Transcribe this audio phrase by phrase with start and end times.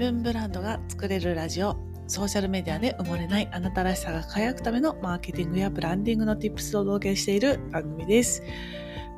[0.00, 1.76] 分ブランドが作れるラジオ
[2.06, 8.42] ソーシャルメディアで埋もれないあなたらしさが輝くためのマーケティングやブランディングの tips をお届けしている番組です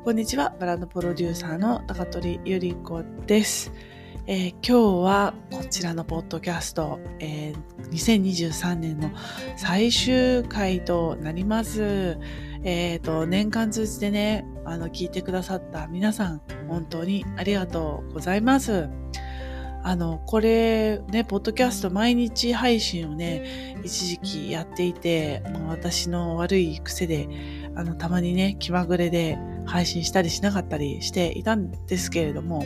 [0.03, 3.71] こんにちはブランドプロデューサーの高取ゆり子です
[4.25, 9.11] えー、今日はこちらのポッドキャスト、えー、2023年の
[9.57, 12.17] 最終回となります。
[12.63, 18.87] えっ、ー、と、年間通じてね、あの、聞いてくださった皆さん、本当にありがとうございます。
[19.83, 27.27] あの、これね、ポッドキャスト毎日配信をね、一時期やっていて、もう私の悪い癖で、
[27.75, 32.63] あの、たまにね、気まぐれで配信したりしなかったりしていたんですけれども、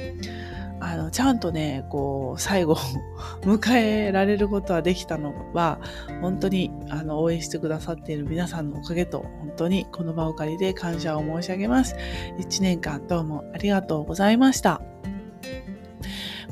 [0.79, 2.77] あの、ちゃんとね、こう、最後を
[3.41, 5.79] 迎えられることはできたのは、
[6.21, 11.95] 本当に、あの、応援してくださっている皆さんのおかげと、本当にこの場を借りて感謝を申し上げます。
[12.37, 14.96] 一年間どうもありがとうございました。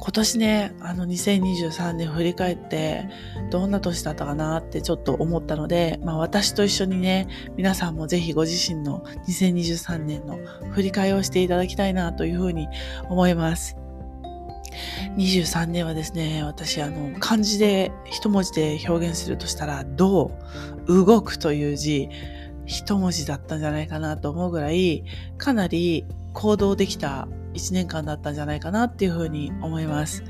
[0.05, 3.09] 今年ね、あの2023年振り返って、
[3.50, 10.38] どんな年だったかなってちょっと思ったので、まあ私と一緒にね、皆さんもぜひご自身の2023年の
[10.73, 12.67] 振り返りをしていただきたいなというふうに
[13.09, 13.78] 思います。
[15.17, 20.33] 23年はですね、私、あの、漢字で一文字で表現するとしたら、ど
[20.86, 22.09] う、動くという字、
[22.66, 25.03] 一文字だったんじゃないかなと思うぐらい、
[25.38, 30.23] かなり行動できた一年間だったんじゃないかなっていうふうに思います。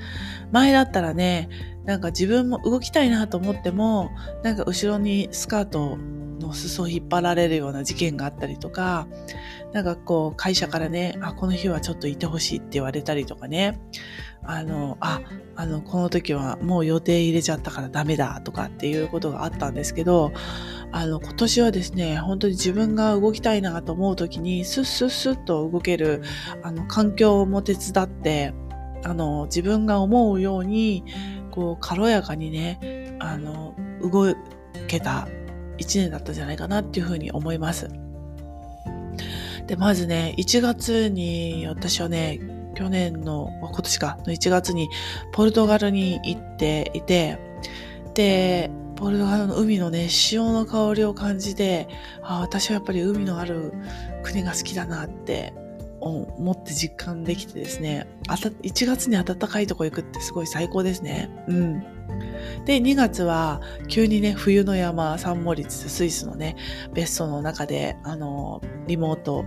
[0.52, 1.50] 前だったらね、
[1.86, 4.11] なんか自分も動きたいなと思っても、
[4.44, 5.97] なんか後ろにスカート
[6.39, 9.08] の裾を引っ張られるような事件があったりとか、
[9.73, 13.80] なんかこう会社からね、あ、この日はちょっといてほしいって言われたりとかね、
[14.44, 15.22] あの、あ、
[15.56, 20.31] あの、この時はもう予定入れちゃったからダメだとかっていうことがあったんですけど、
[20.91, 26.22] あの、今年はですね、本当に自分が動きたいなと思う時に、スッスッスッと動ける、
[26.63, 28.53] あの、環境も手伝って、
[29.03, 31.03] あの、自分が思うように、
[31.52, 34.36] こう、軽やかにね、あの、動
[34.88, 35.28] けた
[35.78, 37.90] 一年だったんじゃないかなっていうふうに思います。
[39.68, 42.40] で、まずね、1月に私はね、
[42.75, 44.90] 去年の、今年か、の1月に
[45.34, 47.40] ポルトガルに行っていて、
[48.13, 51.88] で、ポルトガルの海のね、潮の香りを感じて、
[52.22, 53.74] あ私はやっぱり海のある
[54.24, 55.53] 国が好きだなって
[56.00, 61.30] 思って実感できてですね、1月に暖かいとこ行くってすごい最高ですね。
[61.47, 61.94] うん。
[62.66, 66.56] で、2月は急にね、冬の山、サンモリッツ、スイスのね、
[66.94, 69.46] 別荘の中で、あの、リモート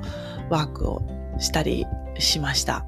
[0.51, 1.03] ワークを
[1.39, 1.87] したり
[2.19, 2.87] しました。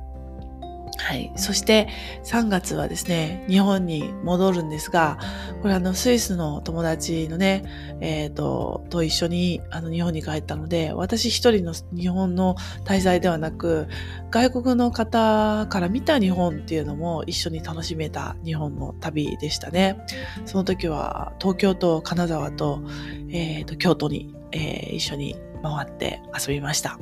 [1.03, 1.33] はい。
[1.37, 1.89] そして
[2.25, 5.19] 3月はですね、日本に戻るんですが、
[5.63, 7.65] これあの、スイスの友達のね、
[8.01, 13.89] えっ、ー、と、と一緒にあの日本に帰ったので、私一人の日本の滞在ではなく、
[14.31, 20.05] 外国の方から見た日本っていうのも一緒に楽しめた日本の旅でしたね。
[20.45, 22.83] その時は東京と金沢と、
[23.31, 26.99] えっ、ー、と、京都に、えー、一緒に回って遊びました。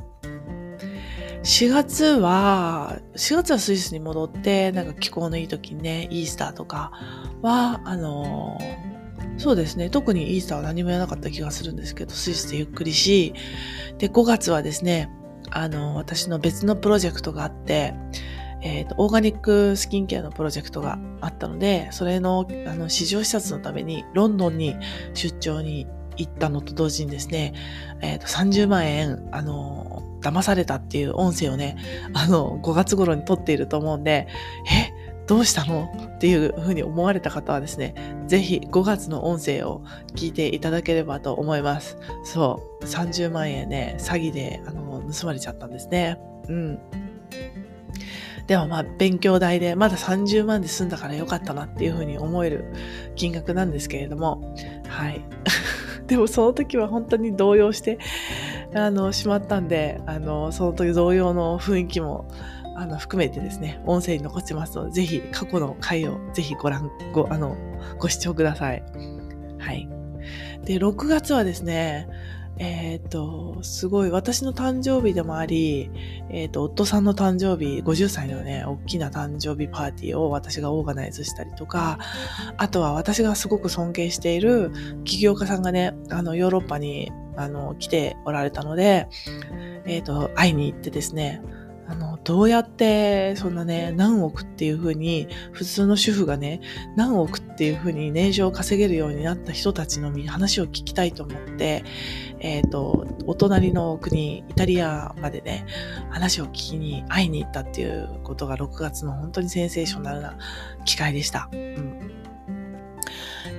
[1.43, 6.91] 4月は、4月はスイスに戻って、なんか気候のいい時にね、イースターとか
[7.41, 13.33] は、あのー、そうですね、特にイースターは何もやらなかった気がするんですけど、スイスでゆっくりし、
[13.97, 15.09] で、5月はですね、
[15.49, 17.93] あの、私の別のプロジェクトがあって、
[18.61, 24.75] えっ、ー、と、オーガニックスキンケアのプロジェクトがあったので、それの、あの、市場視察のために、ロンドンに
[25.13, 25.87] 出張に
[26.19, 27.53] 行ったのと同時にですね、
[28.01, 31.77] え、ー、と、30万円、あの、騙されたっていう音声をね、
[32.13, 34.27] あの、5月頃に撮っていると思うんで、
[34.69, 34.93] え、
[35.27, 35.91] どうしたの？
[36.15, 37.93] っていうふうに思われた方はですね、
[38.27, 39.83] ぜひ5月の音声を
[40.15, 41.97] 聞いていただければと思います。
[42.25, 46.19] そう、30万円ね、詐欺で、あの、盗まれちゃったんですね。
[46.47, 46.79] うん。
[48.47, 52.73] でもまあ勉強代でまだ30万で済んだからよかったなっていうふうに思える
[53.15, 54.55] 金額なんですけれども、
[54.87, 55.23] はい。
[56.09, 57.99] でもその時は本当に動揺して、
[58.73, 62.27] あの、しまったんで、あの、その時同様の雰囲気も、
[62.75, 67.55] あの、含めてですね、音声に残ってますので、ぜひ過去の回をぜひご覧、ご、あの、
[67.99, 68.83] ご視聴ください。
[69.59, 69.87] はい。
[70.65, 72.07] で、6月はですね、
[72.59, 75.89] えっ、ー、と、すごい、私の誕生日でもあり、
[76.29, 81.99] えっ、ー、と、夫さんの誕生日、50歳のね、大きな誕生日パーティーを私がオーガナイズしたりとか、
[82.57, 84.73] あとは私がすごく尊敬している
[85.05, 89.07] 起業家さんがね、あの、ヨーロッパに、あの、来ておられたので、
[89.85, 91.41] えっ、ー、と、会いに行ってですね、
[92.29, 96.61] どうやってそんなね、何億っていうふうに、普通の主婦がね、
[96.95, 101.83] 何億っていうふうに年収を稼げるようになった人たちの話を聞きたいと思って、
[102.39, 105.65] えっ、ー、と、お隣の国、イタリアまでね、
[106.11, 110.37] 話を聞きに会いに行ったっていうことが6月の本当にセンセーショナルな
[110.85, 111.49] 機会でした。
[111.51, 111.99] うん、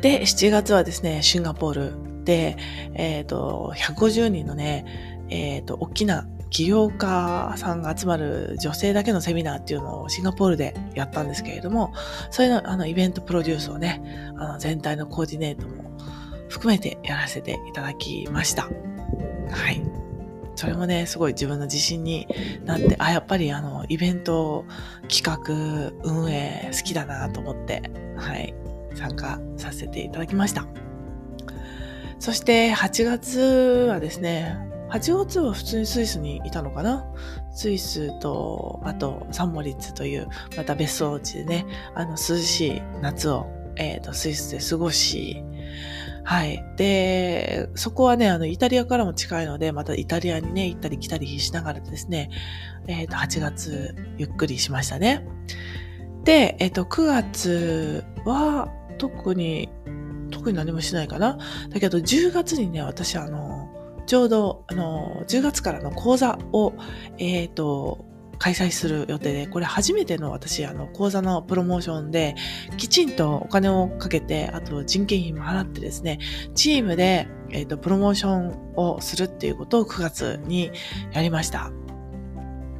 [0.00, 2.56] で、7月はですね、シンガポールで、
[2.94, 11.92] えっ、ー、と、150人のね、えっ、ー、と、大きな起業家さんが集まる女性だけのセミナーっていうのをシンガポールでやったんですけれども、
[12.30, 14.02] それのあのイベントプロデュースをね、
[14.36, 15.96] あの全体のコーディネートも
[16.48, 18.64] 含めてやらせていただきました。
[18.64, 19.82] はい。
[20.56, 22.26] それもね、すごい自分の自信に
[22.64, 24.66] なって、あ、やっぱりあの、イベント
[25.08, 27.82] 企画、運営好きだなと思って、
[28.16, 28.52] はい、
[28.94, 30.66] 参加させていただきました。
[32.18, 33.40] そして8月
[33.88, 37.06] はですね、8月は普通にスイスにいたのかな？
[37.52, 43.46] スイスと、あと、サンモリッツという、また別荘地でね、あの、涼しい夏を、
[43.76, 45.42] えっ、ー、と、スイスで過ごし、
[46.24, 46.64] はい。
[46.76, 52.30] で、そこはね、あの、イタリアからも近いので、またイタリアにね、行ったり来たりしながらですね、
[52.86, 55.26] えっ、ー、と、8月、ゆっくりしましたね。
[56.24, 59.70] で、えっ、ー、と、9月は、特に、
[60.30, 61.38] 特に何もしないかな。
[61.70, 63.49] だけど、10月にね、私、あの、
[64.10, 66.72] ちょうど、あの、10月からの講座を、
[67.18, 68.04] えっ、ー、と、
[68.40, 72.34] 開催する予定で、これ初めての私、あの、講座のプロモーションで、
[72.76, 76.18] きちんとお金をかけて、あと人件費も払ってですね、
[76.56, 80.72] チームで、えっ、ー、と、プロモーションをするっていうことを9月に
[81.12, 81.70] やりました。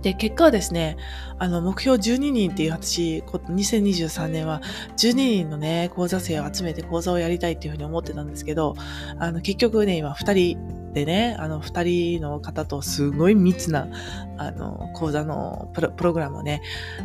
[0.03, 0.97] で、結果はですね、
[1.39, 4.63] あの、目標12人っていう私、2023年は
[4.97, 8.75] 12人のね、講座生を集めて講座をやりたいっていうふうに思ってたんですけど、
[9.21, 13.89] あの、結局ね、今2人でね、あの、二人の方とすごい密な、
[14.37, 16.63] あの、講座のプログラムをね、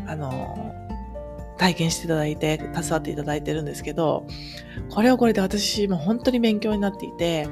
[0.08, 0.74] あの、
[1.58, 4.26] 体験していただいて、携わっていただいてるんですけど、
[4.90, 7.48] これはこれで私も本当に勉強になっていて、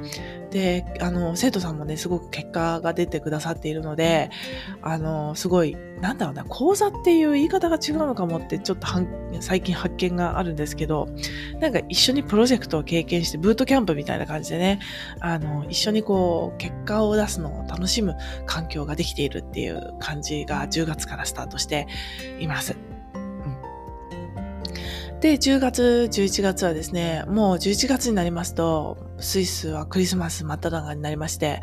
[0.50, 4.30] で、あの、生徒さんもね、すごく結果が出てくださっているので、
[4.82, 8.86] あの、すごい、なんだろうな、講座っていう言い方が違うのかもって、ちょっと
[9.40, 11.08] 最近発見があるんですけど、
[11.58, 14.78] なんか一緒にプロジェクトを経験して、ブートキャンプみたいな感じでね、
[15.18, 18.14] あの、一緒にこう、結果を出すのを楽しむ
[18.46, 21.88] 環境ができているっていう感じが10月からスタートして
[22.38, 22.93] います。
[25.20, 31.60] で、10月、11月はですね、もう11月になりますと、スイスはクリスマス真っ只中になりまして、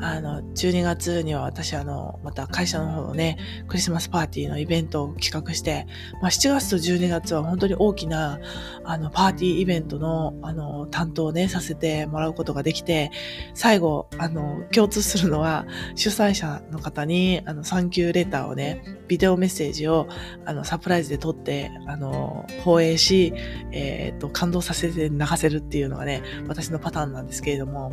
[0.00, 3.38] あの、12月には私あの、また会社の方のね、
[3.68, 5.86] クリスマスパーティーのイベントを企画して、
[6.20, 8.40] まあ、7月と12月は本当に大きな、
[8.84, 13.10] あの、パーティーイベントの、あの、担当をね、させてもらうことができて、
[13.54, 20.08] 最後、あの、共通するのは、主催者の方に、あの、サンキューレターをね、ビデオメッセージを、
[20.44, 23.32] あの、サプライズで撮って、あの、放映し、
[23.72, 27.92] えっ、と、感動させて流せるっていうのがね、私ののパターンなんですけれども、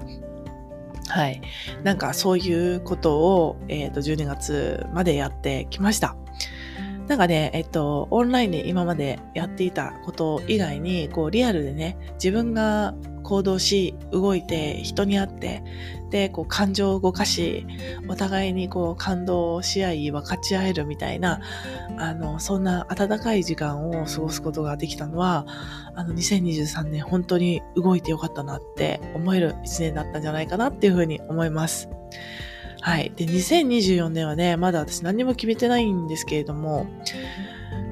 [1.07, 1.41] はい。
[1.83, 6.15] なんかそういうことを、えっ、ー、と、12月までやってきました。
[7.07, 15.63] なんかね、えっと、オンラインで今までやっていたこと以外に、こう、リアルでね、自分が行動し、動いて、人に会って、
[16.11, 17.65] で、こう、感情を動かし、
[18.07, 21.41] お互いにこう、感動し合い、分かち合えるみたいな、
[21.97, 25.45] あの、そんな温かい時間を過ごすことができたのは、
[25.95, 31.89] あの、2023年本当に動いてよかったなって思える一年だったんじゃないかなっていうふうに思います。
[32.81, 33.11] はい。
[33.15, 36.85] で、2024年はね、まだ私何も決めてないんですけれども、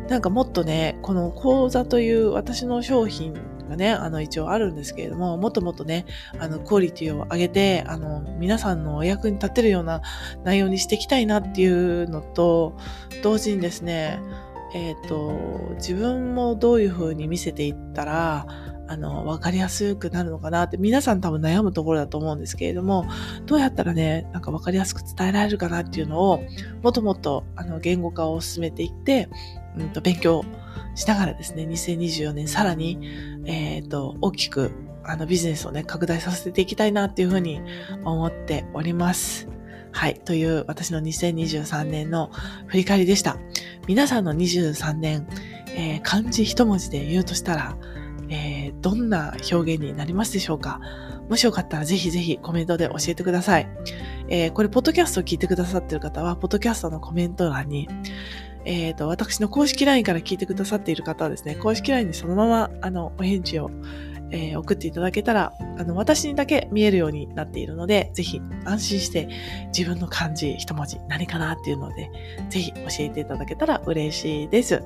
[0.07, 3.33] なんかもっとね、この講座という私の商品
[3.73, 6.05] がね、あの一応あるんですけれども、もっともっとね、
[6.39, 10.01] あのクオリティを上げて、あの皆さんのお役に立てるような
[10.43, 12.77] 内容にしていきたいなっていうのと、
[13.21, 14.19] 同時にですね、
[14.73, 18.47] えっ、ー、と、自分もどういう風に見せていったら、
[18.87, 23.05] あの、わかりやすくなるのかなって、皆さん多分悩むところだと思うんですけれども、
[23.45, 26.43] どうやったらね、なんかわかりやすく伝えられるかなっていうのを、
[26.81, 29.29] もっともっと、あの、言語化を進めていって、
[29.77, 30.43] うんと、勉強
[30.95, 32.99] しながらですね、2024年さらに、
[33.45, 34.71] えっ、ー、と、大きく、
[35.03, 37.61] あの、ビジネスをね、拡大させていきたいなっていうふうに
[38.03, 39.47] 思っております。
[39.91, 40.15] はい。
[40.15, 42.31] という私の2023年の
[42.67, 43.37] 振り返りでした。
[43.87, 45.27] 皆さんの23年、
[45.75, 47.77] えー、漢字一文字で言うとしたら、
[48.29, 50.79] えー、どんな表現になりますでしょうか？
[51.29, 53.69] もしよかったらぜひぜひコメントで教えてください。
[54.27, 57.87] えー、これ、ポッドキャストを聞いてくださっている方は、ポッドキャストのコメント欄に、
[58.65, 63.69] えっ、ー、と、私の公式 LINE から聞いてくださっている方はですね、公式 LINE にそのまま、あの、お返事を、
[64.31, 69.29] えー、送っていただけたら、あの、私にだけ見えるようになっているので、ぜひ安心して
[69.77, 72.09] 自分の漢字一文字何かなっていうので、
[72.49, 74.81] ぜひ教えていただけたら嬉しいです。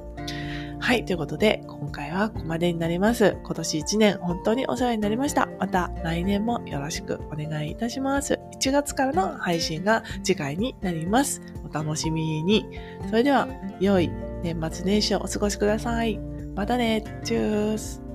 [0.87, 1.03] はい。
[1.03, 3.35] ということで、今回はここまでになります。
[3.43, 5.49] 今年1年本当にお世話になりました。
[5.59, 8.39] また来年もよろしくお願いいたします。
[8.61, 11.41] 1月からの配信が次回になります。
[11.69, 12.65] お楽しみに。
[13.09, 13.49] それでは、
[13.81, 14.09] 良い
[14.43, 16.21] 年末年始をお過ごしください。
[16.55, 17.03] またね。
[17.25, 18.06] チュース。